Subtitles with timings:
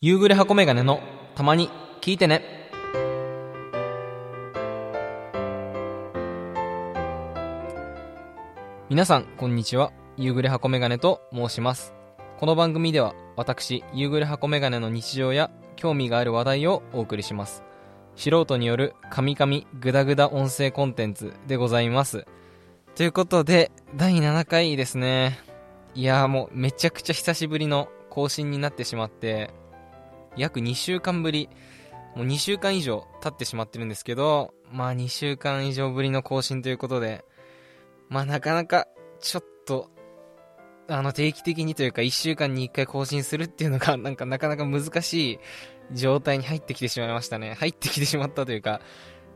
[0.00, 1.00] 夕暮れ箱メガネの
[1.34, 2.70] たまに聞いてね。
[8.88, 9.90] 皆さん、こんにちは。
[10.16, 11.94] 夕暮れ箱メガネと申します。
[12.38, 17.64] この番組では、私、夕暮れ箱メガネの日常や興味がある話題をお送りします。
[18.14, 22.24] 素人によるカミカミグダグダ音声コンテンツでございます。
[22.94, 25.40] ということで、第7回ですね。
[25.96, 29.50] いやもうめちゃくちゃ久しぶりの更新になってしまって、
[30.38, 31.48] 約2週間ぶり、
[32.16, 37.24] もう2週間以上経ってしまってるんですけど、まあ2週間以上ぶりの更新ということで、
[38.08, 38.86] まあなかなか
[39.20, 39.90] ちょっと、
[40.90, 45.38] あの定期的にというか1週間に1回更新するっていうのが なんかなかなか難しい
[45.92, 47.54] 状態に入ってきてしまいましたね。
[47.54, 48.80] 入ってきてしまったというか、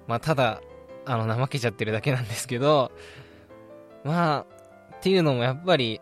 [0.06, 0.62] まあただ、
[1.04, 2.92] あの怠けちゃってるだけなんですけど、
[4.04, 6.00] まあ、っていうのもやっぱり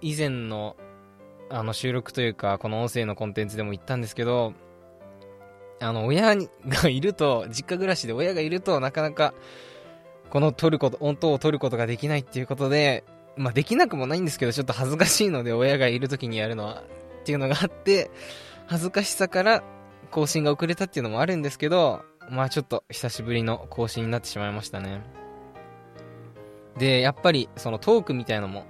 [0.00, 0.76] 以前の
[1.50, 4.52] あの収録というかこの音声のコンテンツでも言ったんですけど
[5.80, 9.34] あの親がいると実家暮らしで親がいるとなかなか
[10.30, 13.04] この撮ること音を取ることができないっていうことで
[13.36, 16.82] まあできなくもないんですけどちょっと恥ずかしいので親がいる時にやるのは
[17.20, 18.10] っていうのがあって
[18.66, 19.62] 恥ずかしさから
[20.10, 25.02] 更新が遅れたっていうのもあるんですけどまあちょっと久しぶりの更新になってしまいましたね。
[26.76, 28.66] でやっぱりそのトークみたいのも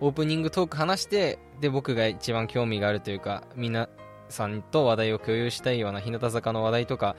[0.00, 3.88] オープニングトーク話してで僕が一番興味があるというか皆
[4.28, 7.16] さんと話題を共有したいような日向坂の話題とか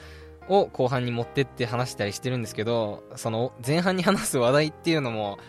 [0.50, 5.40] を後半に持ってって話したりしてるんですけどその前半に話す話題っていうのも、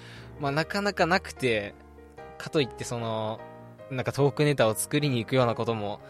[0.41, 1.75] まあ、なかなかなくて
[2.39, 3.41] かといってその
[3.91, 6.01] なんかトークネタを作りに行くようなことも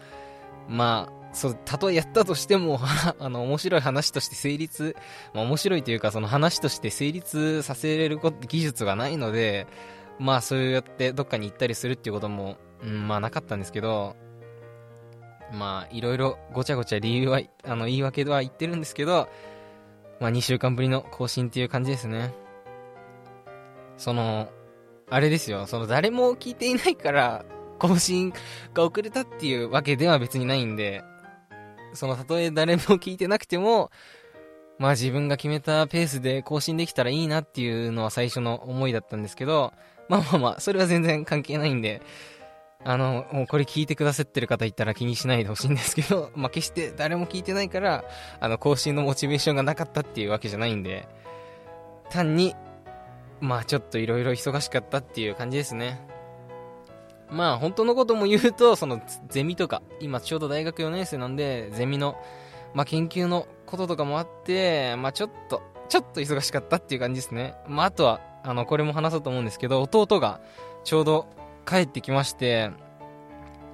[0.67, 2.79] まあそうたとえやったとしても
[3.19, 4.95] あの面白い話として成立、
[5.33, 9.67] まあ、面白いというかその話として成立させれる技術がないので
[10.19, 14.15] まあそうやってどっかに行ったりするっていうことも、うん、まあなかったんですけど、
[15.53, 19.29] まあいろいろごちゃごちゃ理由は、あの言い訳では言ってるんですけど、
[20.19, 22.33] まあ2週間ぶりの更新っていう感じですね。
[23.97, 24.49] その、
[25.09, 27.45] あれですよ、その誰も聞いていないから
[27.79, 28.33] 更新
[28.73, 31.01] が遅れたっていうわけでは別にないんで、
[31.93, 33.89] そのたとえ誰も聞いてなくても、
[34.77, 39.73] まあ自分が決めたペースで更新できたらいいなっていうのは最初の思いだったんですけど、
[40.09, 42.01] まあまあまあ、それは全然関係ないんで、
[42.83, 48.05] あの、もうこれ聞いてくださってる方いたら気にしないでほしいんですけど、 まあ決して誰も聞いてないから、
[48.39, 51.07] あの、更新のモチベーションがなかったっていうわけじゃないんで、
[52.09, 52.55] 単に、
[53.41, 56.01] まあちょっといろいろ忙しかったっていう感じですね。
[57.29, 62.15] まあ本当のことも言うと、そのゼミとか、今ちょうど大学4年生なんで、ゼミの、
[62.73, 67.55] まあ研究のこととかもあって、まあちょっと、ちょっと忙しかったっていう感じですね。
[67.67, 70.39] まああとは、あの、これも話そうと思うんですけど、弟が
[70.83, 71.27] ちょうど
[71.65, 72.71] 帰ってきまして、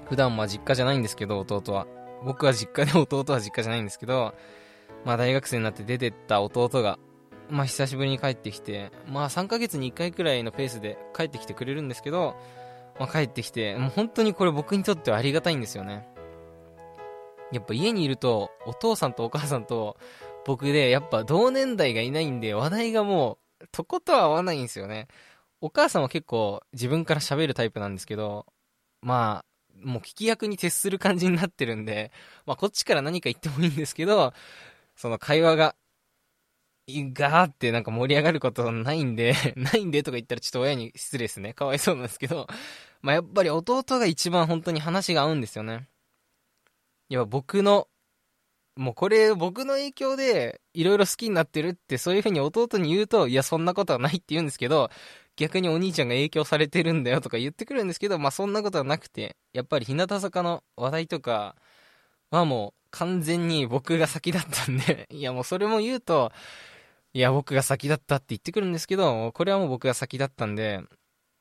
[0.09, 1.87] 普段ま実家じゃないんですけど、弟は。
[2.23, 4.33] 僕は実家で 弟は実家じゃないんですけど、
[5.03, 6.97] まあ大学生になって出てった弟が、
[7.49, 12.35] まあ久しぶりに帰ってきて、まあ3ヶ月に1回くらいのペースで帰ってきてくれるんですけど、
[12.99, 16.07] まあ帰ってきて、もう本当にこれ僕にとってはありがたいんですよね。
[17.51, 19.97] やっぱ家にいると、お父さんとお母さんと
[20.45, 25.07] 僕で、やっぱ同年代がいないんで、話題がもう、とことは合わないんですよね。
[25.61, 28.45] お母さんは結構自分から喋るタイプなんですけど、
[29.01, 29.45] まあ、
[29.83, 32.11] もう聞き役に徹する感じになってるんで、
[32.45, 34.33] まあこっちから何か言ってもいいんですけど、
[34.95, 35.75] その会話が、
[36.87, 41.53] ガーってなんか盛り上がることないんで、 ないんでとか言ったらちょっと親に失礼ですね。
[41.53, 42.47] かわいそうなんですけど、
[43.01, 45.89] まあやっぱり弟が一番本当に話が合うんですよね。
[47.09, 47.87] いや、僕の、
[48.75, 54.89] もうこれ僕の影響でいろいろ好きになってるってそういう風に弟に言うと、いやそんなことはないって言うんですけど、
[55.37, 61.55] 逆にお兄ちゃんが影響されてるんだよとか言ってくるんですけど、まあそんなことはなくて、やっぱり日向坂の話題とか
[62.31, 66.31] はもう完全に僕が先だったんで、いやもうそれも言うと、
[67.13, 70.81] いや僕が先だったって言ってくるんですけど、これはもう僕が先だったんで、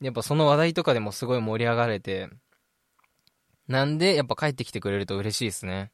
[0.01, 2.29] やっぱその話題とかでもすごい盛り上がれて、
[3.67, 5.91] なんでやっぱ帰ってきてくれると嬉しいですね。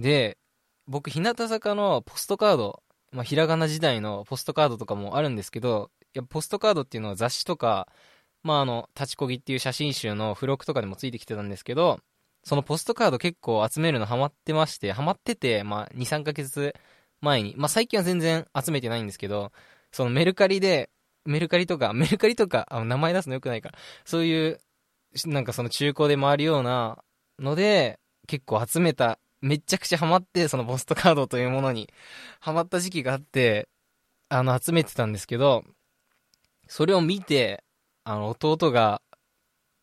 [0.00, 0.38] で、
[0.86, 2.82] 僕日向坂のポストカード、
[3.12, 7.88] まあ、ひらがな時代のポストカードとかもあるんですけど、やポストカードっていうのは雑誌とか、
[8.42, 12.00] まああの、立ちこぎっていう写真集の付録とかでもついてきてたんですけど、
[12.44, 16.74] そのポストカード結構集めるのハマってまして、ハマってて、まあ2、3ヶ月
[17.20, 19.52] 前に、まあ最近は全然集めてないんですけど、
[19.92, 20.90] そのメルカリで、
[21.26, 24.60] メルカリとか、メルカリとか、あの名前出すのよくないから、そういう、
[25.26, 27.04] なんかその中古で回るような
[27.38, 31.88] ので、結構集めた、めちゃくちゃハマって、そのポストカードというものに
[32.40, 33.68] ハマった時期があって、
[34.28, 35.64] あの、集めてたんですけど、
[36.68, 37.64] それを見て、
[38.04, 39.02] あの、弟が、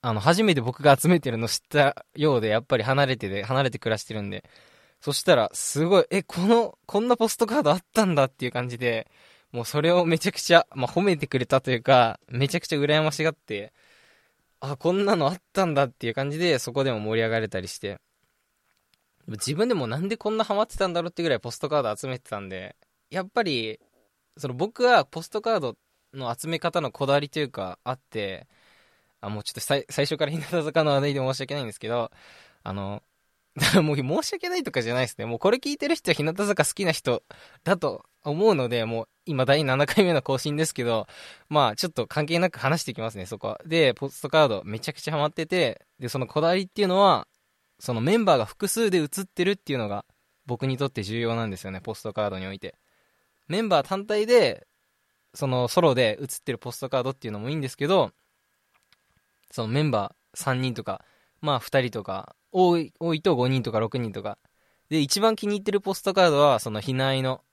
[0.01, 4.43] あの、初めて僕が集めてるの知ったようで、やっぱり離れてで、離れて暮らしてるんで、
[5.01, 9.09] そしたら、すごい、え、この、こんなポストカードあったんだっていう感じで、
[9.51, 13.73] もうそれをめちゃくちゃ、まあ、褒めてくれたというか、めちゃくちゃ羨ましがって、
[14.59, 17.99] あ、こんなのあったんだっていう感じで、そこでも盛り上がれたりして、
[19.35, 22.75] 自分でもなんでこんなハマってたんだろうってぐらいポストカード集めてたんで、
[23.09, 23.79] やっぱり、
[24.37, 25.77] その僕はポストカード
[26.13, 28.47] の集め方のこだわりというかあって、
[29.21, 32.11] あ、もうちょっと最初から日向坂の話題で申し訳ないんですけど、
[32.63, 33.03] あの、
[33.81, 35.25] もう申し訳ないとかじゃないですね。
[35.25, 37.23] もうこれ聞いてる人は日向坂好きな人
[37.63, 41.07] だと思うので、もう今第7回目の更新ですけど、
[41.49, 43.61] まあちょっと関係なく話していきますね、そこは。
[43.65, 47.27] で、ポストカードめちゃくちゃハマってて、で、そのこだわりっていうのは、
[47.79, 50.05] そのメンバーが複数で写ってるっていうのが
[50.45, 52.75] 僕にとって重要なんですよね、ポストカードにおいて。
[53.47, 54.67] メンバー単体で、
[55.33, 58.11] そのソロで写ってるポストカードっていうのもいいんですけど、
[59.51, 61.03] そのメンバー3人とか、
[61.41, 64.37] まあ2人とか、多い、多いと5人とか6人とか。
[64.89, 67.43] で、一番気に入ってるポストカードは、その、ひないの、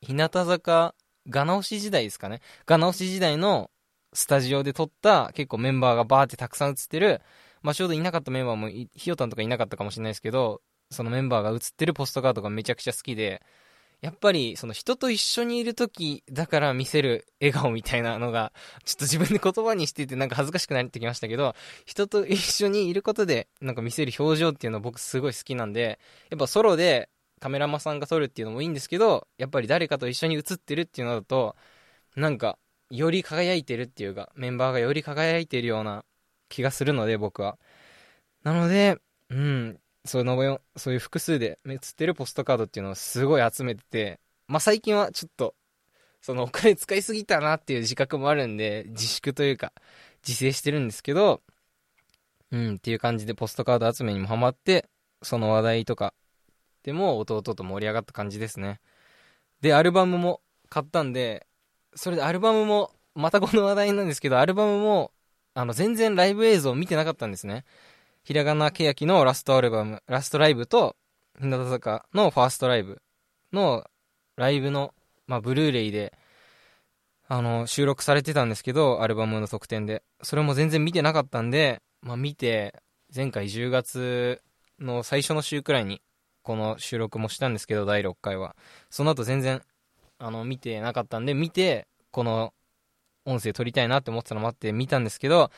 [0.00, 0.94] 日向坂、
[1.28, 2.40] が直し時代ですかね。
[2.66, 3.70] が直し時代の
[4.12, 7.20] スタジオで撮った結構メンバーがバーってたくさん写ってる、
[7.62, 13.42] まあちょうどいなかったメンバーも、ひよたんとかいなかったかもしれないですけど、そのメンバーが写ってるポストカードがめちゃくちゃ好きで、
[14.00, 18.52] やっぱり、その人と一緒にいる時だから見せる笑顔みたいなのが、
[18.84, 21.54] ちょっと自分で言葉にしててなんか恥ずかしくなってきましたけど、
[21.84, 25.98] 人と一緒にいることでなんか見せる表情っていうのは僕すごい好きなんで、
[26.30, 27.10] やっぱソロで
[27.40, 31.56] カメラマンさんが撮るっていうのもいいんですけど、やっぱり誰かと一緒に写ってるっていうのだと、
[32.16, 32.58] なんか、
[32.90, 36.04] より輝いてるっていうか、メンバーがより輝いてるような
[36.50, 37.58] 気がするので、僕は。
[38.42, 38.98] なので、
[39.30, 45.54] うん、そのそういう複数で映ってるポストカードっていうのをすごい集めてて、まあ、最近はちょっと、
[46.20, 49.72] そのお金使いすぎたなっていう自覚もあるんで、自粛というか、
[50.26, 51.40] 自制してるんですけど、
[52.50, 54.88] うん、っていう感じでポストカード集めにもハマって、
[55.22, 56.14] その話題とか
[56.82, 58.80] でも弟と盛り上がった感じですね。
[59.60, 61.46] で、アルバムも買ったんで、
[61.94, 65.12] それでアルバムも、またこの話題なんですけど、アルバムも、
[65.54, 67.64] あの、全然ライブ映像を見てなかったんですね。
[68.22, 70.96] ひらがなけやきのラストアルバム、ラストライブと、
[71.40, 73.00] 日向坂のファーストライブ
[73.52, 73.88] の
[74.36, 74.94] ライブの、
[75.26, 76.12] まあ、ブルーレイで、
[77.28, 80.02] あの、収録されてたんですけど、アルバムの特典で。
[80.22, 82.74] それも全然見てなかったんで、まあ、見て、
[83.14, 84.42] 前回10月
[84.78, 86.02] の最初の週くらいに、
[86.42, 88.56] この収録もしたんですけど、第6回は。
[88.88, 89.62] その後全然、
[90.18, 92.52] あの、見てなかったんで、見て、この
[93.30, 95.50] 音声撮りたいなって思ってたのもあって見たんですけど、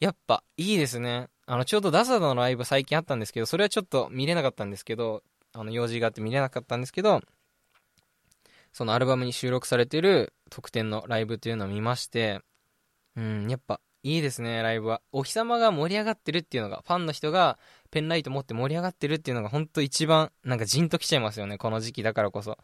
[0.00, 1.28] やっぱいいですね。
[1.46, 5.22] あの、ちょうどダサダのライブ最近あったんですけど、それはちょっと見れなかったんですけど、
[5.52, 7.20] あの、用事があって見れなかったんですけど、
[8.72, 12.40] そのアルバムに収録されてる特典のライブっていうのを見まして、
[13.16, 15.00] うん、やっぱいいですね、ライブは。
[15.12, 17.58] お日様が盛り上がってるっていうのが、ファンの人が
[17.90, 22.58] ペンライト持って盛り上がってるっていうのが、ほんと一番、なんかじんときちゃいますよね、この時期だからこそ。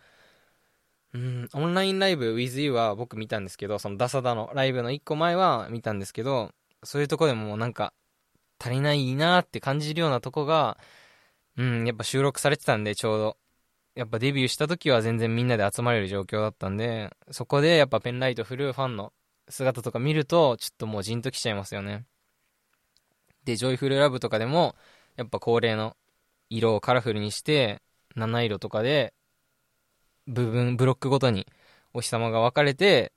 [1.14, 6.52] うん、オンラインライブ WithYou は僕見たんですけど、そのダサダのライブの1個前は見たんですけど、
[6.82, 7.92] そういうとこでもなんか、
[8.58, 10.78] 足りないなって感じるようなとこが、
[11.56, 13.36] うん、やっぱ収録されてたんで、ちょうど。
[13.94, 19.12] やっぱデビューした時は全然みんなで集まれる状況だったんで、そこでやっぱペンライト振るファンの
[19.48, 22.04] 姿とか見ると、ちょっともうじんときちゃいますよね。
[23.44, 24.76] で、ジョイフルラブとかでも、
[25.16, 25.96] やっぱ恒例の
[26.48, 27.82] 色をカラフルにして、
[28.14, 29.14] 七色とかで、
[30.28, 31.46] 部分、ブロックごとに
[31.92, 33.12] お日様が分かれて、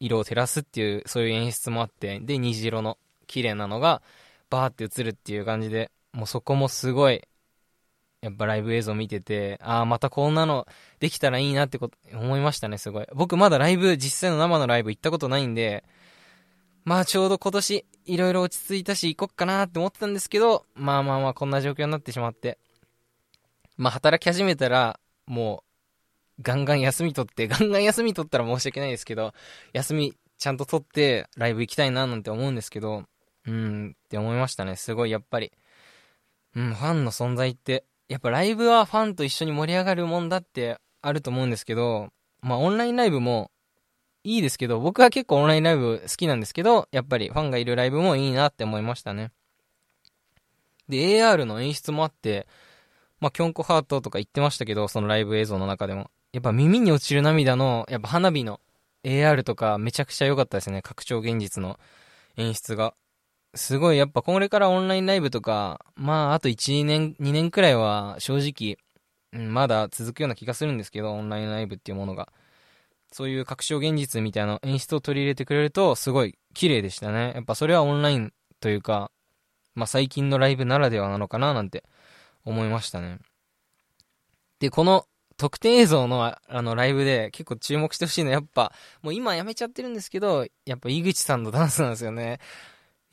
[0.00, 4.02] 色を照らすっていう、そういう演出もあって、で、虹色の綺麗なのが、
[4.50, 7.22] バーって映るっていう感じで、もうそこもすごい、
[8.20, 10.66] やっぱライブ映像見てて、ああ、またこんなの
[11.00, 13.06] できたらいいなってこと思いましたね、すごい。
[13.14, 15.84] 僕まだライブ、実際の生のライブ行ったことないんで、
[16.84, 22.58] まあちょうど今年、いろいろ落ち着いたし行こっかなって思ってたんですけど、まあまあまあこんな状況になってしまって。
[23.76, 25.73] まあ働き始めたら、もう、
[26.42, 29.32] ガンガン休み取って、ガンガン休み取ったら申し訳ないですけど、
[29.72, 33.04] 休みちゃんと取ってライブ行きたいななんて思うんですけど、
[33.46, 34.76] うんって思いましたね。
[34.76, 35.52] すごいやっぱり。
[36.56, 42.10] うん、ファンの存在って、やっぱライブはファンと一緒に盛り上がるもんだってあると思うんですけど、
[42.40, 43.50] まあオンラインライブも
[44.24, 49.30] いいですけど、僕は結構オンラインライブ好きなんですけど、やっぱりファンがいるライブもいいなって思いましたね。
[50.88, 52.46] で、AR の演出もあって、
[53.20, 56.10] まあ、キョンコハートとか言ってましたけど、そのライブ映像の中でも。
[56.34, 58.58] やっぱ耳に落ちる涙の、やっぱ花火の
[59.04, 60.82] AR とかめちゃくちゃ良かったですね。
[60.82, 61.78] 拡張現実の
[62.36, 62.94] 演出が。
[63.54, 68.78] すごいやっぱこれからオンラインライブとか、まああと1年、2年くらいは正直、
[69.32, 72.32] うん、まだ続くような気がするんですけど、オンラインライブっていうものが。
[73.12, 77.30] そういう拡張現実みたいな演出を取り入れてくれると、すごい綺麗でしたね。
[77.36, 79.12] やっぱそれはオンラインというか、
[79.76, 81.84] まあ、最近のライブならではなのかななんて
[82.44, 83.20] 思いましたね。
[84.58, 88.72] で、この特典映像のあのライブで結構注目してほしいのはやっぱ、
[89.02, 92.40] もう今やめちゃってるんですけど、やっぱ井口さんのダンスなんですよね。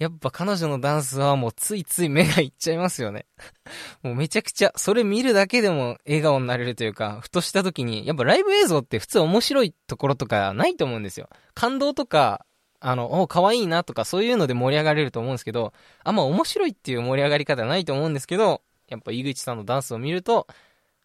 [0.02, 3.28] やっぱ彼女のダンスはもうついつい目がいっちゃいますよね。
[4.02, 11.30] もうめちゃくちゃ、それ見るだけでも笑顔になれるというか、ふとした時に、やっぱライブ映像って普通面白いところとかないと思うんですよ。
[11.54, 12.48] 感動とか、
[12.80, 15.72] あの、お、可愛いなとかそういうので盛り上がれると思うんですけど、
[16.04, 20.48] あんま面白いっていう盛り上がり方はないと思うんですけど、やっぱ井口さんのダンスを見ると、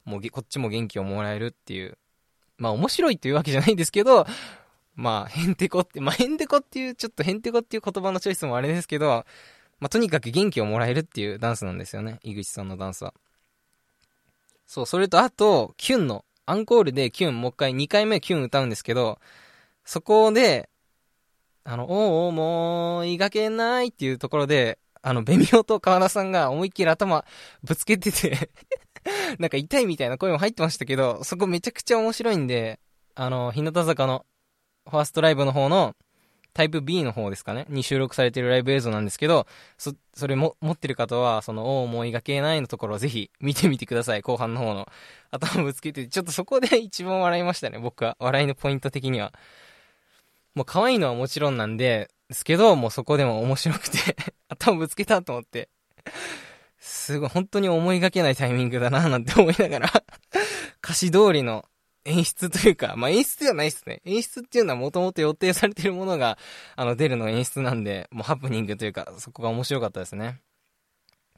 [0.06, 1.98] もうこっちも元気をもらえるっていう。
[2.56, 4.26] まあ面白いっていうわけじゃないんですけど、
[4.96, 9.26] まあ、へんてこって、まあ、へんてこっていう、ちょっとへんてこっていう言葉のチョイスもあれですけど、
[9.78, 12.18] まあ、とにかく元気をもらえるっていうダンスなんですよね。
[12.22, 13.12] 井口さんのダンスは。
[14.66, 19.18] そう、それとあと、キュンの、アンコールでキュン、もう一回、2回目キュン歌うんですけど、
[19.84, 20.70] そこで、
[21.64, 27.24] あの、おうもう、いがけないっていうところで、あの、ベミオと川田さんが思いっきり頭
[27.62, 28.50] ぶつけてて
[29.38, 32.80] なんか痛いみたいな声も入ってましたけど、そこめちゃくちゃ面白いんで、
[33.14, 34.26] あの、日向坂の
[34.88, 35.94] ファーストライブの方の
[36.56, 37.66] タイプ B の方ですかね？
[37.68, 39.46] に収録されてるライブ映像なんですけど、
[39.76, 44.22] そ、それも、持ってる方は、その、お思いがけないのところをぜひ見てみてください。
[44.22, 44.88] 後半の方の。
[45.30, 48.16] 頭ぶつけて、ちょっとそこで 一番笑いましたね、僕は。
[48.20, 49.34] 笑いのポイント的には。
[50.54, 54.16] もう可愛いのはもちろんなんで、ですけど、もうそこでも面白くて
[54.48, 55.68] 頭ぶつけたと思って。
[56.86, 60.04] すごい、本当に思いがけないタイミングだな、なんて思いながら
[60.84, 61.64] 歌詞通りの
[62.04, 64.02] 演出というか、まあ、演出ではないですね。
[64.04, 66.38] 演出っていうのはもともと予定されてるものが、
[66.76, 70.40] あの、出るの演出なんで、もうハプニングというか、そこが面白かったですね。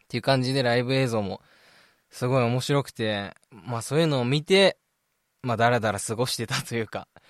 [0.02, 1.40] っていう感じでライブ映像も、
[2.10, 4.76] すごい面白くて、まあそういうのを見て、
[5.42, 7.22] まあだらだら過ごしてたというか、っ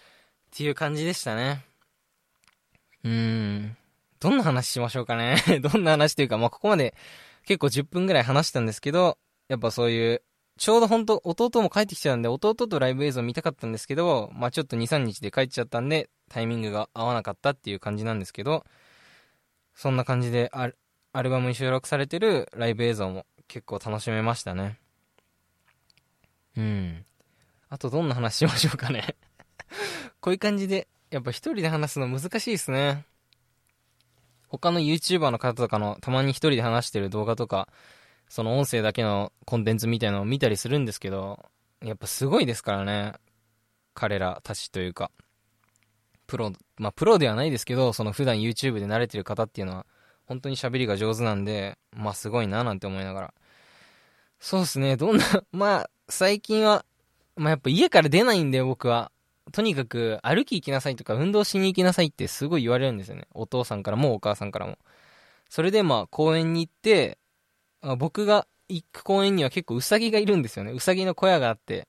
[0.50, 1.64] ていう感じでしたね。
[3.04, 3.76] うーん。
[4.18, 5.36] どんな話しましょうかね。
[5.62, 6.94] どんな話というか、まあここまで
[7.48, 9.16] 結構10分ぐらい話したんですけど、
[9.48, 10.22] やっぱそういう
[10.58, 18.66] ちょうど本当弟も帰ってきちゃうんで、弟とライブ映像見たかったんですけど、まあちょっと2、3日で帰っちゃったんで、タイミングが合わなかったっていう感じなんですけど、
[19.74, 20.68] そんな感じでア
[21.14, 24.78] アルバムに収録されてるライブ映像も結構楽しめましたね。
[26.54, 27.06] うん。
[27.70, 29.14] あとどんな話しましょうかね
[30.20, 33.06] こういう感じで、やっぱ一人で話すの難しいですね。
[34.48, 37.68] 他の YouTuber の方とかのたまに一人で話してる動画とか、
[38.28, 41.46] その音声だけのコンテンツみたいなのを見たりするんですけど、
[41.82, 43.14] やっぱすごいですからね。
[43.94, 45.10] 彼らたちというか。
[46.26, 49.86] プロ、まあプロではないですけど、その普段 YouTube で慣れてる方っていうのは、
[50.26, 53.34] 本当に喋りが上手なんで、まあすごいななんて思いながら。
[54.38, 56.84] そうですね、どんな、 まあ最近は、
[57.36, 59.10] まあやっぱ家から出ないんで僕は。
[59.52, 63.26] とにかく歩き行きなさいとか運動しに行きなさいってすごい言われるんですよね。
[63.34, 64.78] お父さんからもお母さんからも。
[65.48, 67.18] それでまあ公園に行って、
[67.98, 70.72] 僕が行く公園には結構ウサギがいるんですよね。
[70.72, 71.88] ウサギの小屋があって。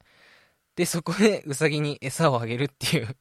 [0.75, 3.15] で、そこでウサギに餌をあげるっていう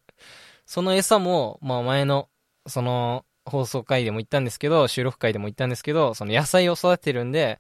[0.68, 2.28] その餌も、まあ前の、
[2.66, 7.58] その、放送回でも言ったんですけど、収録回でも言ったんですけど、その野菜を育ててるんで、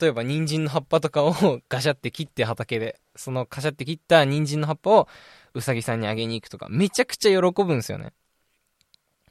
[0.00, 1.34] 例えば人参の葉っぱとかを
[1.68, 5.08] ガシャって切って畑で、そのガシャって切った人参の葉っぱを
[5.54, 8.12] うさぎさんにあげに行くとか、めちゃくちゃ喜ぶんですよね。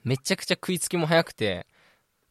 [0.04, 1.68] めちゃくちゃ食いつきも早くて、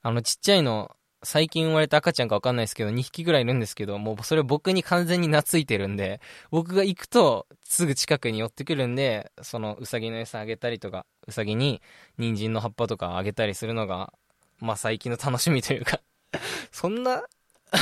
[0.03, 6.21] あのちっちゃいの最近生まれた赤ちゃんかわかんないですけど、2匹ぐらいいるんですけど、もうそれ僕に完全に懐いてるんで、
[6.51, 11.81] 僕が行くとすぐ近くに寄ってくるんで、そのうさぎの餌あげたりとか、うさぎに
[12.19, 14.13] 人参の葉っぱとかあげたりするのが、
[14.59, 16.01] まあ最近の楽しみというか
[16.73, 17.23] そんな、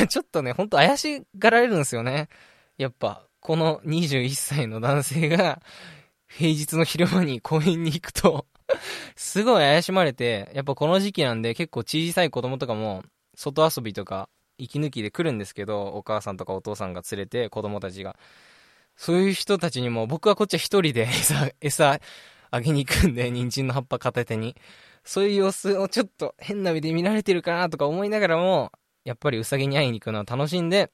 [0.09, 2.29] ちょっとね、ほんと怪しがられるんですよね。
[2.77, 5.63] やっぱ、この21歳の男性が、
[6.31, 8.47] 平日の昼間に公園に行くと
[9.17, 18.17] すごい怪しまれて、やっぱこの時期なんで結構小さい子供とかも、外遊びとか息抜きで来るんですけど、お母さんとかお父さんが連れて子供たちが。
[18.97, 22.01] そういう人たちにも僕はこっちは一人で餌、餌
[22.51, 24.57] あげに行くんで、人参の葉っぱ片手に。
[25.05, 28.73] そういう様子をちょっと変な目で見られてるかなとか思いながらも、
[29.05, 30.91] やっぱりウサギに会いに行くのは楽しんで、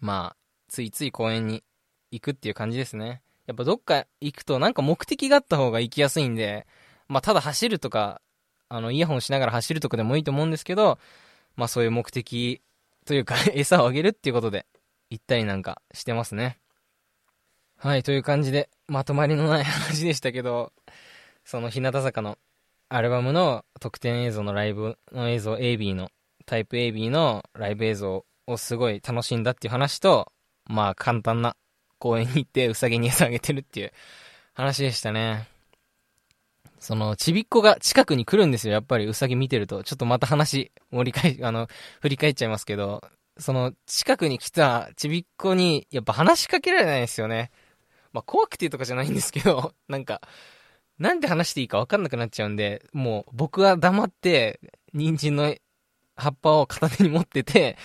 [0.00, 0.36] まあ、
[0.68, 1.62] ついつい公園に
[2.10, 3.22] 行くっていう感じですね。
[3.46, 6.66] やっぱどっか行くとなんか目的があった方が行きやすいんで、
[7.08, 8.20] まあただ走るとか、
[8.68, 10.98] あの、イヤホンしながら走るとかでもいいと思うんですけど、
[11.54, 12.62] まあそういう目的
[13.04, 14.66] というか 餌をあげるっていうことで、
[15.10, 16.58] 行ったりなんかしてますね。
[17.78, 20.72] はい、という感じで、まとまりのない話でしたけど、
[21.44, 22.38] その日向坂の
[22.88, 26.10] アルバムの特典映像のライブの映像 AB の、
[26.46, 30.32] タイプ AB のライブ映像をすごい楽しんだっていう話と、
[30.64, 31.56] まあ簡単な
[31.98, 33.92] 公園に行ってウサギに餌あげてるっていう
[34.54, 35.48] 話でしたね。
[36.78, 38.74] その、ちびっこが近くに来るんですよ。
[38.74, 39.82] やっぱりうさぎ見てると。
[39.82, 41.68] ちょっとまた話、盛り返、 あの、
[42.00, 43.02] 振り返っちゃいますけど、
[43.38, 47.50] その、近くに来たちびっこに、やっぱ話しかけられないですよね。
[48.12, 50.20] まあ、怖くてとかじゃないんですけど、 なんか、
[50.98, 54.60] なんで話していいか分かんなくなっちゃうんで、もう僕は黙って、
[54.94, 55.54] 人参の
[56.14, 57.76] 葉っぱを片手に持ってて、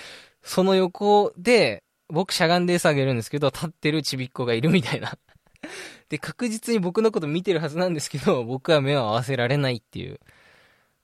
[0.41, 5.17] その横で、僕しゃがんで餌あげるんですけど、立ってるちびっこがいるみたいな。
[6.09, 10.19] で、確実に僕のこと見てるはずなんですけど、僕は目を合わせられないっていう。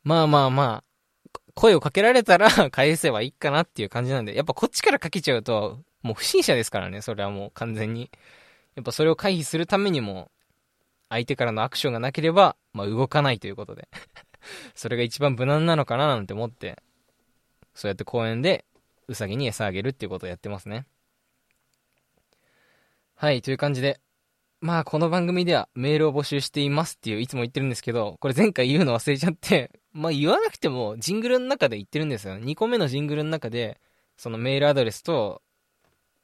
[0.04, 8.12] まあまあまあ、声をかけられたら 返せばいいかなっていう感じなんで、やっぱこっちからかけちゃうと、もう不審者ですからね、それはもう完全に。
[8.76, 10.30] やっぱそれを回避するためにも、
[11.10, 13.88] 相手からのアクションがなければ、まあ動かないということで
[14.76, 16.78] それが一番無難なのかななんて思って、
[17.74, 18.66] そうやって公園で
[19.08, 20.86] ウサギに餌あげるっていうことをやってますね。
[23.20, 24.00] はい、という感じで、
[24.62, 32.36] まあこの番組ではメールを募集していますっていういつも言ってるんですけど、これ前回言うの忘れちゃって、 まあ言わなくてもジングルの中で言ってるんですよ。
[32.36, 33.82] 2個目のジングルの中で、
[34.18, 35.42] そのメールアドレスと、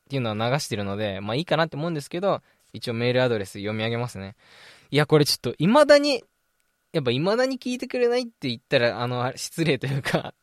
[0.05, 4.35] っていうのは流してるので、まあいいかなって思うんですけど、一応メールアドレス読み上げますね。
[4.91, 6.23] いや、これちょっと未だに、
[6.91, 10.35] やっぱ未だに聞いてくれないって言ったら、あの、失礼というか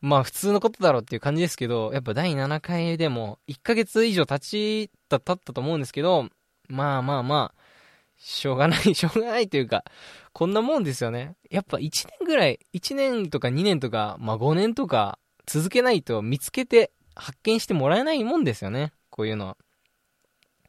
[0.00, 6.28] まあ普通のことだろうっていう感じですけど、やっぱ第7回でも1ヶ月以上経ちた、経ったと思うんですけど、
[6.68, 7.60] まあまあまあ、
[8.18, 9.84] しょうがない、 しょうがないというか、
[10.32, 11.36] こんなもんですよね。
[11.50, 18.92] やっぱ1年ぐらい、1年とか2年とか、まあ5年とか続けないと見つけて発見してもらえないもんですよね。
[19.10, 19.56] こういうのは。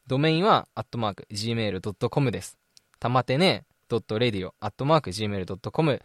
[0.07, 2.59] ドメインは、アットマーク、gmail.com です。
[3.01, 6.03] たまてね、.radio.gmail.com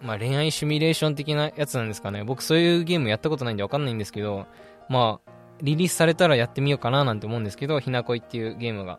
[0.03, 2.25] まあ恋愛シミュレーション的なやつなんですかね。
[2.25, 4.47] 僕そういうゲームやったことないんでわかんないんですけど、
[4.89, 5.31] まあ、
[5.63, 8.99] リリースされたらやってみようかななんて思うんですけど、ひなこいっていうゲームが、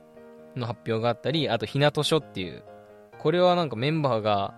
[0.56, 2.64] の発表があったり、あとひなとしょっていう、
[3.20, 4.54] これはなんかメンバーが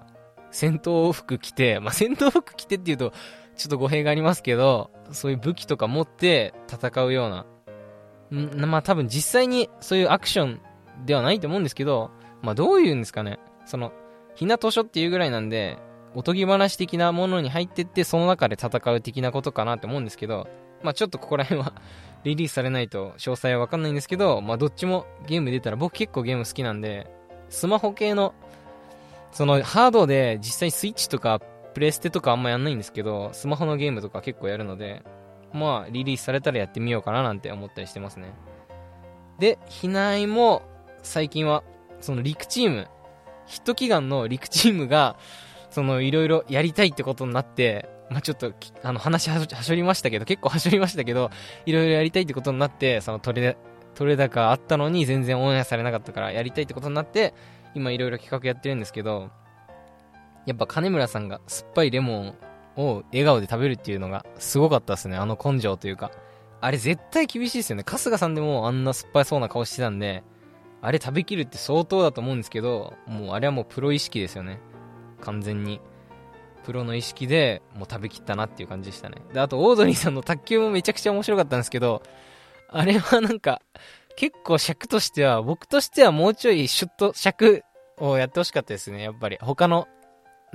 [0.52, 3.14] 戦闘服着て、まあ戦闘服着てっていうと、
[3.56, 7.46] ちょっと語弊がありますけど、そういう武器とか持って戦うような
[8.34, 10.62] んまあ多分実際にそういうアクション
[11.06, 13.92] ではないと思うんですけど、まあどういうんですかね、その、
[14.36, 15.78] ひな図書っていうぐらいなんで、
[16.16, 20.48] おとぎ話的なものに入ってって、その中で戦う的なことかなって思うんですけど、
[20.84, 21.74] まあちょっとここら辺は
[22.24, 27.08] リリースされないと詳細はわかんないんですけど、まあどっちもゲーム出たら僕結構ゲーム好きなんで、
[27.50, 28.34] スマホ系の、
[29.32, 31.40] そのハードで実際スイッチとか
[31.74, 35.04] プレステとかあんまやんないんですけど、スマホのゲームとか結構やるので、
[35.54, 38.34] まあ、リリースされたらやってみようかななんて思ったりしてますね。
[39.40, 40.64] で、避難も、
[41.04, 41.64] 最近は、
[42.02, 42.88] その陸チーム、
[43.46, 45.18] ヒット祈願の陸チームが、
[45.70, 51.30] その、いろいろやりたいってことになって、まあ、ちょっと、あの、話はしょりましたけど、結構はしょりましたけど、
[51.66, 53.58] いろいろやりたいってことになって、その、取れ、
[53.96, 57.34] 取れ高あったのに全然オンエアされなかったから、やりたいってことになって、
[57.76, 59.30] 今いろいろ企画やってるんですけど、
[60.46, 62.36] やっぱ金村さんが酸っぱいレモン
[62.78, 65.18] を笑顔で食べるっていうのがすごかったですね。
[65.18, 66.12] あの根性というか。
[66.62, 67.84] あれ絶対厳しいですよね。
[67.86, 70.24] 春日さんでもあんな酸っぱいそうな顔してたんで、
[70.82, 74.60] あれ食べきるって相当だと思うんですけど、もうあれはもうプロ意識ですよね。
[75.20, 75.82] 完全に。
[76.64, 79.18] プロの意識でもう食べきったなっていう感じでしたね。
[79.34, 82.02] で、あと、オードリーさんの卓球もめちゃくちゃ面白かったんですけど、
[82.70, 83.62] あれはなんか、
[84.16, 87.64] 結構尺としては、僕としてはもうちょいシュッと尺
[87.98, 89.38] をやってほしかったですね、やっぱり。
[89.42, 89.88] 他の、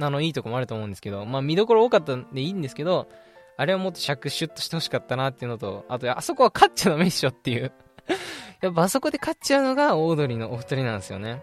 [0.00, 3.08] あの、いいとこもあると思うんですけど、まあ見どころ多かったんでいいんですけど、
[3.56, 7.72] あれはもっと尺シュッとしてほしかったなっていうのと、あと、あそこは勝っちゃダメっしょっていう
[8.62, 11.42] やっぱあそこで勝っちゃうのがオードリーのお二人なんですよね。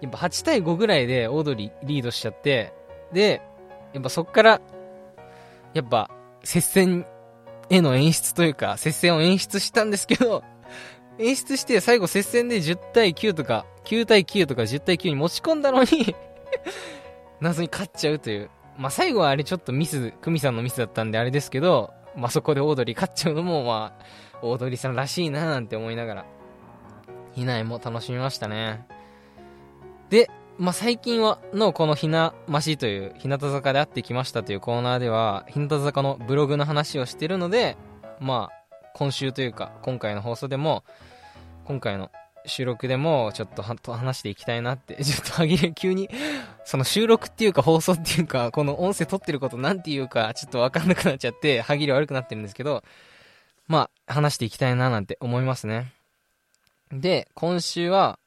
[0.00, 2.72] やっぱ8対5ぐらいでオードリーリードしちゃって、
[3.12, 3.42] で、
[3.92, 4.60] やっぱそっから、
[5.74, 6.10] やっぱ
[6.44, 7.06] 接戦
[7.70, 10.44] への演出というか、接戦を演出したんですけど、
[11.18, 16.14] 演出して最後接戦で10対9とか、9対9とか10対9に持ち込んだのに
[17.40, 18.50] 謎に勝っちゃうという。
[18.78, 24.04] まあ最後はあれちょっとミス、クミさんのミスだったんであれですけど、まあそこでオードリー勝っちゃうのもまあ、
[24.42, 26.26] オードリーさんらしいななんて思いながら、
[27.36, 28.86] いないも楽しみましたね。
[30.10, 37.76] で、まあ、最近は、のこのひなましという、日向坂で会ってきましたというコーナーでは、日向坂のブログの話をしてるので、
[38.20, 40.82] まあ、今週というか、今回の放送でも、
[41.64, 42.10] 今回の
[42.46, 46.08] 収録でも、ちょっと話していきたいなって、 ちょっと歯切れ急に、
[46.64, 52.82] その収録っていうか放送っていうか、この音声撮ってることなんていうか、ちょっとわかんなくなっちゃって、歯切れ悪くなってるんですけど、
[53.68, 55.92] まあ、話していきたいななんて思いますね。
[56.90, 58.18] で、今週は、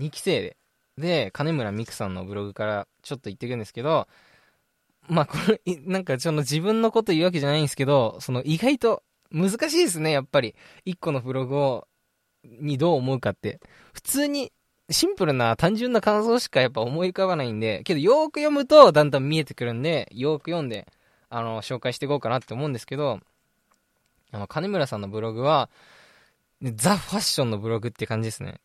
[0.00, 0.56] 2期生で、
[0.98, 4.08] で、金村美久さんのブログからちょっと言っていくんですけど、
[5.08, 9.02] まあ、これ、なんか、その自分のこと言うわけじゃないんですけど、その意外と
[9.32, 10.54] 難しいですね、やっぱり。
[10.84, 11.88] 一個のブログを、
[12.44, 13.60] にどう思うかって。
[13.92, 14.52] 普通に、
[14.90, 20.88] シンプルな単純な感想しかやっぱ思い浮かばないんで、けどよーく読むとだんだん見えてくるんで、よーく読んで、
[21.28, 23.20] あの、紹介していこうかなって思うんですけど、
[24.32, 25.70] あの、金村さんのブログは、
[26.62, 28.60] ザ・ファッションのブログって感じですね。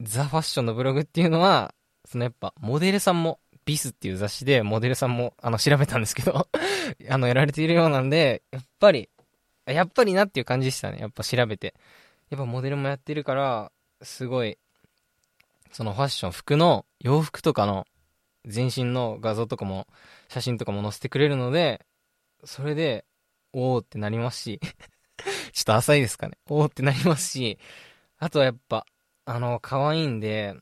[0.00, 1.74] ザ・ファッションのブログっていうのは、
[2.06, 6.48] そのやっぱ、モデルさんも、ビスっていう雑誌で、モデルさんも、あの、調べたんですけど
[7.10, 9.10] あの、やられているようなんで、やっぱり、
[9.66, 10.98] やっぱりなっていう感じでしたね。
[11.00, 11.74] やっぱ調べて。
[12.30, 14.58] やっぱモデルもやってるから、すごい、
[15.72, 17.86] そのファッション、服の、洋服とかの、
[18.46, 19.86] 全身の画像とかも、
[20.28, 21.84] 写真とかも載せてくれるので、
[22.44, 23.04] それで、
[23.52, 24.60] おーってなりますし
[25.52, 26.36] ちょっと浅いですかね。
[26.48, 27.58] おーってなりますし、
[28.18, 28.86] あとはやっぱ、
[29.24, 30.54] あの、可愛いんで、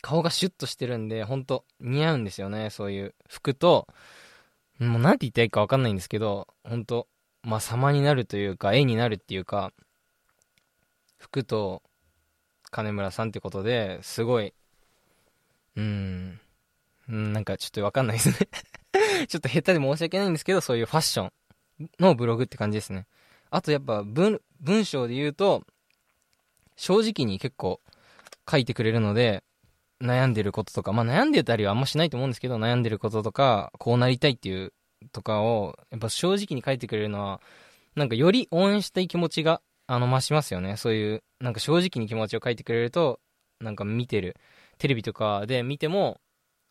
[0.00, 3.86] 顔がシュッとしてるんで、ほんと似合うんですよね、そういう服と、
[4.78, 7.08] もうなんて言ったらいいかわかんないんですけど、ほんと、
[7.42, 9.72] まあ様になるというか、絵になるっていうか、
[11.22, 11.82] 服と
[12.72, 14.52] 金村さんってことで、すごい、
[15.76, 16.40] うーん、
[17.06, 18.36] なんかちょっとわかんないですね
[19.28, 21.32] ちょっと下手で申し訳ないんですけど、そういうファッション
[22.00, 23.06] のブログって感じですね。
[23.50, 25.62] あとやっぱ文、文章で言うと、
[26.76, 27.80] 正直に結構
[28.50, 29.44] 書いてくれるので、
[30.00, 34.72] 悩んでることとか、まあ悩んでたりはあんましないと思うんですけど、悩んでることとか、こうなりたいっていう
[35.12, 37.40] とかを、やっぱ正直に書いてくれるのは、
[37.94, 40.78] なんかより応援したい気持ちが、あの、増しますよね。
[40.78, 43.20] そういう、なんか正直に気持ちを書いてくれると、
[43.60, 44.36] なんか見てる、
[44.78, 46.18] テレビとかで見ても、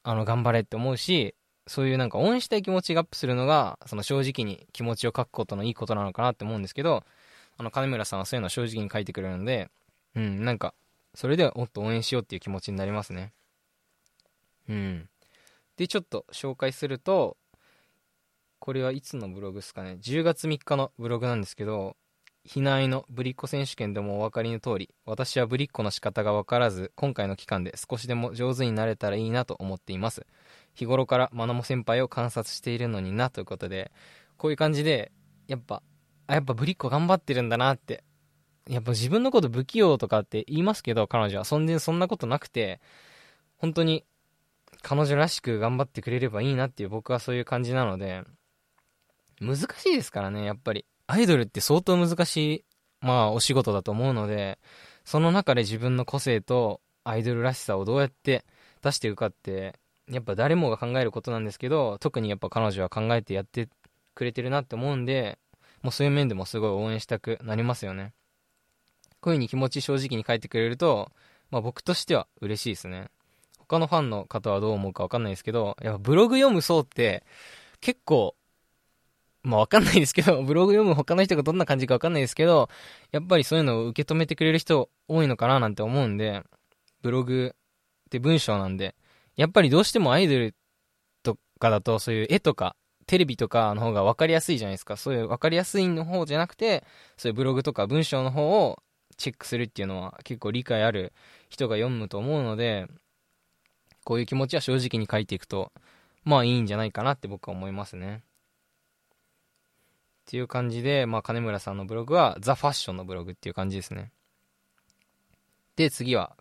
[0.01, 1.35] あの、頑張れって思うし、
[1.67, 7.03] そういうなんか応援したい気持ちがアップするのが、その正直に気持ちを書くことのいいことなのかなって思うんですけど、
[7.57, 9.69] あの、金村さんはそういうのは正直に書いてくれるので、
[10.15, 10.73] うん、なんか、
[11.13, 13.33] それでもっと応援しようっていう気持ちになりますね。
[14.67, 15.09] うん。
[15.77, 17.37] で、ちょっと紹介すると、
[18.57, 19.99] これはいつのブログですかね。
[20.01, 21.95] 10月3日のブログなんですけど、
[22.47, 30.25] 避難のぶりっ子選手権でもお分かりの通り、私はぶりっ子の仕方が分からず、今回の期間で少しでも上手になれたらいいなと思っています。
[30.73, 33.91] 日頃からまなも先輩を観察しているのになということで、
[34.37, 35.11] こういう感じで、
[35.47, 35.83] やっぱ、
[36.27, 38.03] あ、やっぱぶりっ子頑張ってるんだなって
[38.69, 41.45] やっぱ自分のこと不器用とかって言いますけど、彼女は。
[41.45, 42.79] そんでそんなことなくて、
[43.57, 44.05] 本当に
[44.81, 48.23] 彼女らしく頑張ってくれればいいなっていう僕はそういう感じなので、
[49.39, 50.85] 難しいですからね、やっぱり。
[51.11, 52.65] アイドルって相当難しい、
[53.01, 54.59] まあお仕事だと思うので、
[55.03, 58.45] その中で自分の個性とアイドルらしさをどうやって
[58.81, 59.77] 出していくかって、
[60.09, 63.67] やっぱ誰もが考えることなんですけど、特にやっぱ彼女は考えてやって
[64.15, 65.37] くれてるなって思うんで、
[65.81, 68.13] もうそういう面でもすごい応援したくなりますよね。
[69.19, 71.11] こういう風に気持ち正直に書いてくれると、
[71.49, 73.09] まあ僕としては嬉しいですね。
[73.59, 77.25] 他のファンの方はどう思うかわかんないですけど、やっぱブログ読む層って
[77.81, 78.35] 結構、
[79.43, 82.69] まあわかんないですけど、 ブログ読む他の人がどんな感じかわかんないですけど、
[83.11, 86.43] やっぱりそういうのを受け止めてくれる人多いのかななんて思うんで、
[87.01, 88.95] ブログって文章なんで、
[89.35, 90.55] やっぱりどうしてもアイドル
[91.23, 92.75] とかだとそういう絵とか
[93.07, 94.95] テレビとかの方が分かりやすいじゃないですか。
[94.97, 96.85] そういう分かりやすいの方じゃなくて、
[97.17, 98.81] そういうブログとか文章の方を
[99.17, 101.13] チェックするっていうのは結構理解ある
[101.49, 102.87] 人が読むと思うので、
[104.03, 105.71] こういう気持ちは正直に書いていくと、
[106.23, 108.23] まあいいんじゃないかなって僕は思いますね。
[110.21, 114.11] っていう感じで、まあ金村さんのブログはザ・ファッションのブログっていう感じですね。
[115.75, 116.35] で、次は、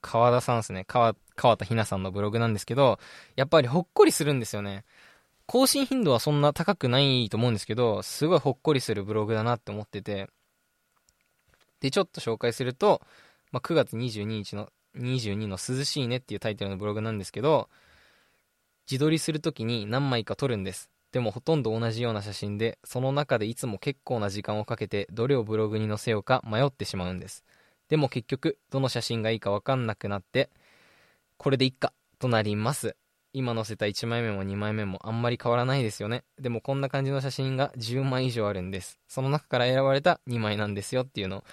[0.00, 0.84] 川田さんですね。
[0.84, 2.98] 川、川田ひなさんのブログなんですけど、
[3.36, 4.84] やっぱりほっこりするんですよね。
[5.46, 10.28] 更新頻度はそんな高くないと思うんですけど、すごいほっこりするブログだなって思ってて、
[11.80, 13.00] で、ちょっと紹介すると、
[13.50, 17.68] まあ、9月22日の、22の涼しいねっていうタイトルのブログなんですけど、
[18.90, 20.90] 自撮りするときに何枚か撮るんです。
[21.12, 27.44] でもほとんど同じような写真で、その中でいつも結構な時間をかけて、どれをブログに載せようか迷ってしまうんです。
[27.88, 30.50] でも結局、どの写真がいいかわかんなくなって、
[31.38, 32.96] これでいっか、となります。
[33.32, 36.24] 今載せた1枚目も2枚目もあんまり変わらないですよね。
[36.40, 38.98] でもこんな感じの写真が10枚以上あるんです。
[39.06, 41.44] その中から選ばれた2枚なんですよっていうのを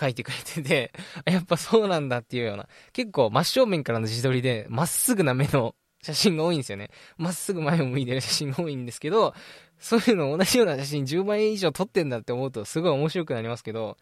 [0.00, 0.92] 書いてくれてて、
[1.24, 6.90] やっぱそうなんだっていうような、結構真正面からの自撮りで、まっすぐな目の写真が多いんですよね。
[7.16, 9.34] まっすぐ前を向いてる写真が多いんですけど、
[9.78, 13.96] そういうの同じような写真10枚以上撮ってんだって思うとすごい面白くなりますけど、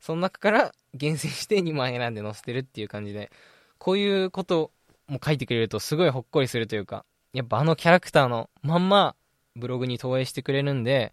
[0.00, 3.30] その中から厳選して2枚選んで載せてるっていう感じで、
[3.78, 4.72] こういうこと
[5.08, 9.14] も書いてくれるとすごいほっこりするというか、やっぱあのキャラクターのまんま
[9.56, 11.12] ブログに投影してくれるんで、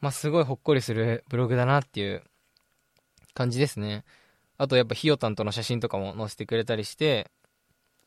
[0.00, 2.22] まあ、すごいほっこりするブログだなっていう
[3.32, 4.04] 感じですね。
[4.58, 7.30] あとやっぱひよたんとの写真とかも載せてくれたりして、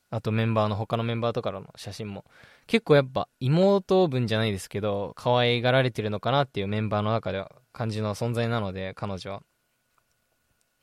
[0.10, 2.24] あとメンバーの他のメンバーとかの写真も
[2.66, 9.42] 結構やっぱ妹分じゃないですけど可愛がられてるのかなっていうメンバーの中では感じの存在なので彼女は。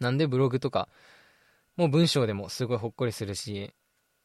[0.01, 0.89] なんでブログとか
[1.77, 3.73] もう文章でもすごいほっこりするし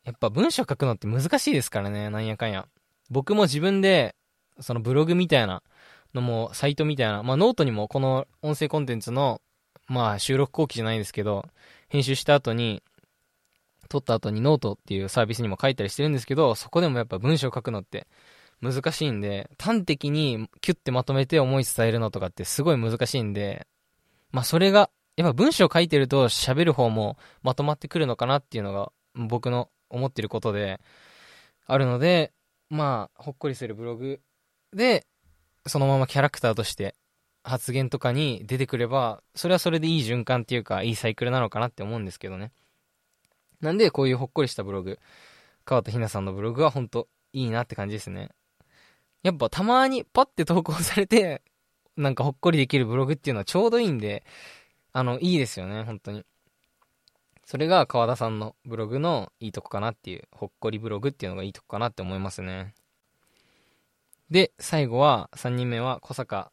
[0.04, 2.68] やっぱ文章書くのって難しいですからねなんやかんや。
[3.10, 4.16] 僕も自分で
[4.60, 5.64] そのブログみたいな
[6.14, 9.42] のもサイトみたいなまあノートにもこの音声コンテンツの
[9.88, 11.46] まあ収録後記じゃないですけど
[11.88, 12.84] 編集した後に
[13.90, 18.08] 撮った後にノートっていうサービスにも書いたりしてるんですけど、そこでもやっぱ文章書くのって
[18.62, 23.68] 難しいんで、端的にキュッてまとめて思い伝えるのとかってすごい難しいんで、
[24.32, 30.80] まあそれが、やっぱ文章書いてると喋る方もまとまってくるのかなっていうのが僕の思ってることで
[31.66, 32.32] あるので、
[32.70, 34.22] まあほっこりするブログ
[34.74, 35.06] で、
[35.66, 36.96] そのままキャラクターとして
[37.44, 42.52] 発言とかに出てくれば、それはそれでいい循環っていうか、いいサイクルなのかなって思うんですけどね。
[43.62, 45.00] なんで、こういうほっこりしたブログ、
[45.66, 48.30] 川田ひなさんのブログは本当いいなって感じですね。
[49.24, 51.42] やっぱたまにパッて投稿されて、
[51.98, 54.24] なんかほっこりできるブログっていうのはちょうどいいんで、
[54.94, 56.26] あの、いいですよね、本当に。
[57.46, 62.74] それが川田さんのブログのいいとこかなっていう、ほっこりブログっていうのがいいとこかなって思いますね。
[64.30, 66.52] で、最後は、3人目は小坂、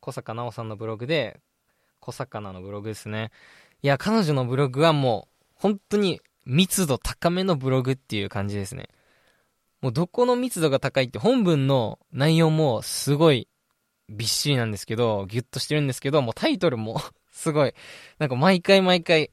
[0.00, 1.40] 小坂直さんのブログで、
[2.00, 3.30] 小魚のブログですね。
[3.82, 8.88] いや、彼女のブログはもう、本当に密度高めのブログっていう感じですね。
[9.82, 13.48] もうどこの密度が高いって本文の内容もすごい
[14.08, 17.74] びっしりなんですけど、ギュッとしてるんですけど、もうタイトルも すごい、
[18.18, 19.30] なんか毎回毎回、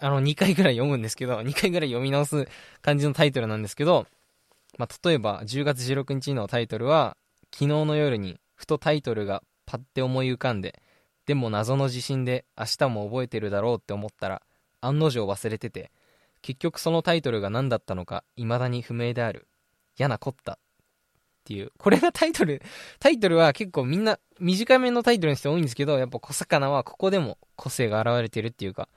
[0.00, 2.48] あの2回ぐらい読むんですけど、2回ぐらい読み直す
[2.80, 4.06] 感じのタイトルなんですけど、
[4.78, 7.16] まあ、例えば10月16日のタイトルは、
[7.52, 10.82] 昨日の夜にふとタイトルがパッて思い浮かんで、
[11.26, 14.42] でも謎の地震で明日も覚えてるだろうって思ったら、
[14.80, 15.90] 案の定忘れてて、
[16.46, 19.48] 結局そのタイトルが何だったのか未だに不明である。
[19.98, 20.52] 嫌なこった。
[20.52, 20.58] っ
[21.42, 21.72] ていう。
[21.76, 22.62] これがタイトル、
[23.00, 28.88] タイトルは結構みんな短めのタイトルにして多いんですけど、やっぱ小魚はここでも個性が現れてるっていうか、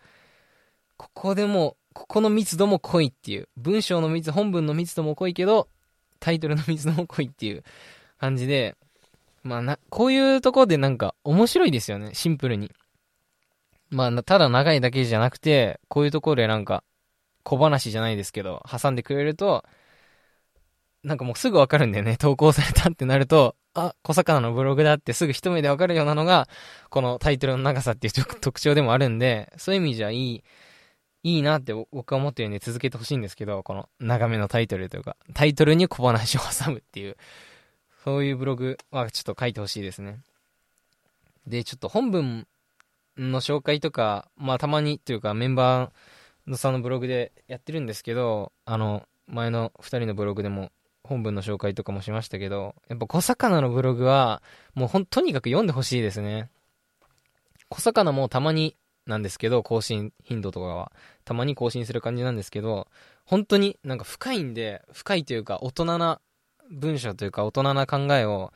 [0.96, 3.50] ここでも、ここの密度も濃いっていう。
[3.58, 5.70] 文章の密、本文の密度も濃いけど、
[6.20, 7.64] タイトルの密度も濃いっていう
[8.20, 8.76] 感じで、
[9.42, 12.72] まあな、こういうとこでなんか面白いですよね、シンプルに。
[13.90, 16.84] まあ、ただ長いだけじゃなくて、こういうところでなんか、
[17.44, 19.66] 小話じゃないですけど、挟んでくれると、
[21.04, 22.18] なんかもうすぐわかるんだよね。
[22.18, 26.50] 投稿されたってなると、あ、小魚のブログだってすぐ一目でわかるようなのが、
[26.90, 30.44] このタイトルの長さっていう特徴でもあるんで、そういう意味じゃいい、
[31.24, 37.18] いいなって僕は思ってるんで続けてほしいんですけど、この長めのタイトルというか、タイトルに小話を挟むっていう、
[38.04, 40.20] そういうブログはちょっと書いてほしいですね。
[41.48, 42.48] で、ちょっと本文
[43.18, 45.92] の紹介とか、まあたまにというかメンバー、野
[46.58, 50.72] さんのブログでやってるんですけど、あの、前の2人のブログでも
[51.04, 54.42] 本文の紹介とかもしましたけど、やっぱ小魚のブログは、
[54.74, 56.50] もうほん、とにかく読んでほしいですね。
[57.70, 60.92] 小魚もたまになんですけど、更新頻度とかは、
[61.26, 62.88] たまに更新する感じなんですけど、
[63.26, 66.22] 本当になんか深いんで、深いというか大人な
[66.72, 68.54] 文章というか大人な考えを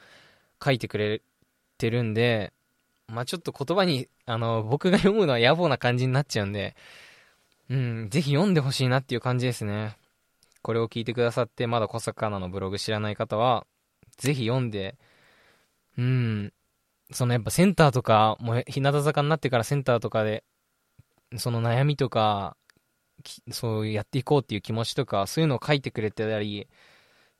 [0.63, 1.21] 書いてくれ
[1.77, 2.53] てるんで、
[3.08, 6.75] まあちょっと言葉に、あの、僕が読むのは野暮な感じになっちゃうんで、
[7.69, 9.97] うん、ぜひ読んでほしいなっていう感じですね。
[10.63, 13.67] これを聞いてくださってまだ小魚のブログ知らない方は
[14.17, 14.97] ぜひ読んで
[15.97, 16.54] うん
[17.12, 20.43] そのやっぱセンターとかもう日向坂になってからセンターとかで
[21.38, 22.56] その悩みとか
[23.52, 26.67] そうやっていこうっていう気持ちとかそういうのを書いてくれてたり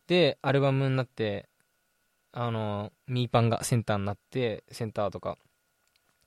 [0.07, 1.47] でアルバムになって
[2.33, 5.38] あのミーパンがセンターになってセンターとか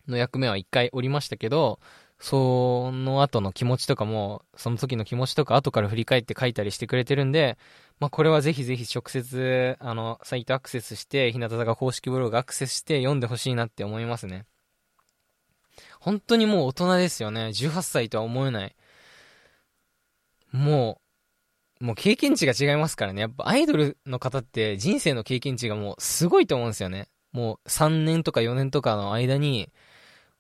[0.08, 1.78] の役目は一回おりましたけど
[2.18, 7.58] その後の気持ちとかもその時の気持ちとか後から振り返って書いたりしてくれてるんで、
[8.00, 14.46] まあ、これはぜひぜひ直接あのサイトアクセスして日向坂公式ブログアクセスして読んでほしいなって思いますね
[16.00, 18.76] 本当にもう大人ですよね18歳とは思えない
[20.52, 21.06] もう
[21.78, 23.20] もう経験値が違いますからね。
[23.20, 27.08] やっぱアイドルの方って人生の経験値がもうすごいと思うんですよね。
[27.32, 29.70] もう3年とか4年とかの間に、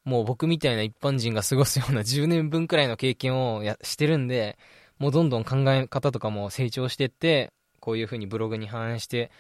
[0.06, 4.56] もう僕みたいな一般人が過ごすような 10年分くらいの経験をやしてるんで、
[4.98, 9.30] もうどんどん考え方とかも成長してって、こういう風にブログに反映して、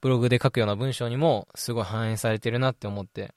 [0.00, 3.32] ブログで書くような文章にもすごい反映されてるなって思って、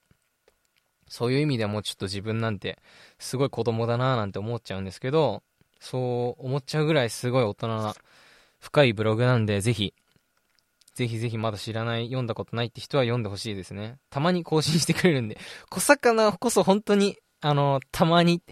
[1.07, 2.79] そういう意味でもちょっと自分なんて
[3.19, 5.43] すごい子供だななんて思っちゃうんですけど、
[5.79, 7.95] そう思っちゃうぐらいすごい大人な
[8.59, 9.93] 深いブログなんで、ぜひ、
[10.99, 13.99] ぜひぜひまだ知らない、読んだことないって人は読んでほしいですね。
[14.09, 15.37] たまに更新してくれるんで、
[15.69, 18.43] 小魚こそ本当に、あの、たまに、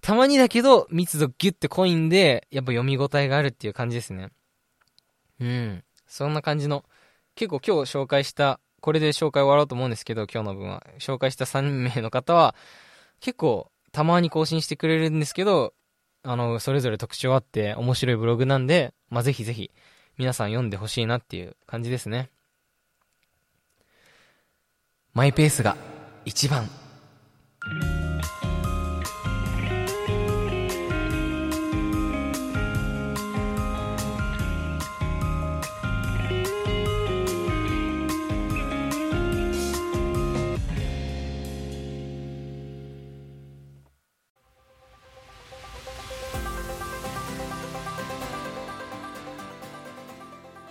[0.00, 4.30] たまにだけど、密度ギュッて濃いんで、やっぱ読み応えがあるっていう感じですね。
[5.40, 5.84] うん。
[6.06, 6.86] そんな感じの、
[7.34, 10.86] 結構今日紹介した、これで紹介終わろうと思うんですけど、今日の分は。
[11.00, 11.60] 紹介した3
[11.94, 12.54] 名の方は、
[13.20, 15.74] 結構、たまに更新してくれるんですけど、
[16.22, 19.70] あの、それぞれ特徴あって面白いブログなんで、まあ、ぜひぜひ
[20.20, 22.28] 皆さん読んでほしいなっていう感じですね。
[25.14, 25.78] マイペースが
[26.26, 26.68] 一番。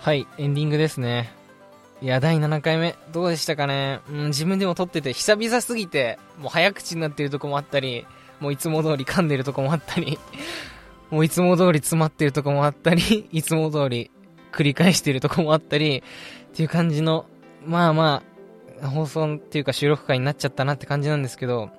[0.01, 1.33] はい、エンディングですね。
[2.01, 3.99] いや、第7回目、どうでしたかね？
[4.09, 8.07] うん、自分でも撮ってて、久々すぎて、もう早口になってるとこもあったり、
[8.39, 10.17] もういつも通り噛んでるとこもあったり、
[11.11, 14.09] もういつも通り詰まってるとこもあったり、 いつも通り
[14.53, 17.25] 繰り返してるとこもあったり、っていう感じの、
[17.65, 18.23] まあま
[18.81, 21.71] あ、放送っていうか収録会になっちゃったなって感じなんですけど、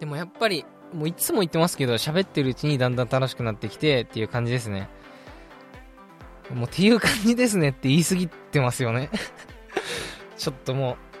[0.00, 4.88] でもやっぱり、もういつも言ってますけど、喋ってるうちにだんだん楽しくなってきてっていう感じですね。
[6.54, 9.10] もうっていう感じですねって言い過ぎてますよね
[10.36, 11.12] ちょっともう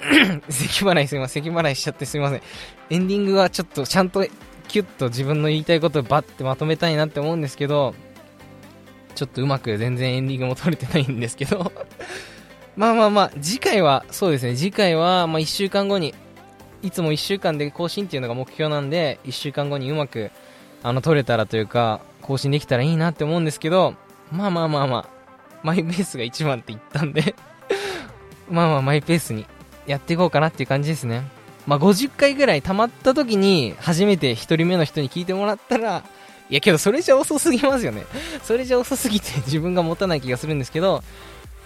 [0.50, 1.42] 咳払いすいません。
[1.42, 2.42] 咳払いしちゃってすいません。
[2.90, 4.24] エンディングはちょっとちゃんと
[4.68, 7.94] キュッと自分の言いたいことをバッてまとめたいなって思うんですけど、
[9.14, 11.72] ちょっとうまく全然エンディングも取れてないんですけど
[12.76, 16.14] まあまあまあ、次回は、そうですね、次回は、ま1週間後に、
[16.82, 20.30] いつも1週間で更新っていうのが目標なんで、1週間後にうまく、
[20.84, 23.94] あの、取れたらというか、更新できたらいいなって思うんですけど、
[24.32, 25.08] まあまあまあまあ、
[25.62, 27.34] マイペースが一番って言ったんで
[28.50, 29.46] まあまあマイペースに
[29.86, 31.22] やっていこうかなっていう感じですね。
[31.66, 36.02] まあ50回ぐらい溜まった時に初めて1人目の人に聞いてもらったら、
[36.50, 38.04] いやけどそれじゃ遅すぎますよね。
[38.42, 41.02] それじゃ遅すぎて自分が持たない気がするんですけど、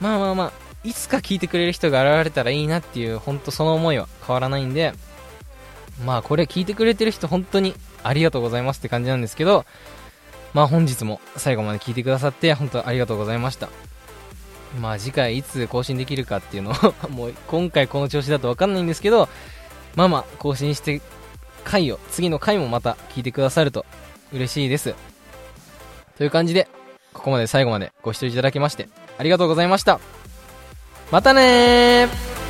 [0.00, 0.52] まあまあまあ、
[0.84, 4.92] いつか聞いてくれる人が現れたらいいなっていう、本当その思いは変わらないんで、
[6.04, 9.64] まあこれ聞いてくれてる人本当にありがとうございますって感じなんですけど、
[10.54, 13.68] まあ本日も最後まで聞いてくださって本当ありがとうございました。
[14.80, 16.74] まあ次回いつ更新できるかっていうのを
[17.10, 19.28] もう今回この調子だとわかんないんですけど、
[19.94, 21.00] まあまあ更新して
[21.64, 23.86] 回を、次の回もまた聞いてくださると
[24.32, 24.94] 嬉しいです。
[26.16, 26.68] という感じで、
[27.12, 28.88] ここまで最後までご視聴いただきまして
[29.18, 30.00] ありがとうございました。
[31.10, 32.41] またねー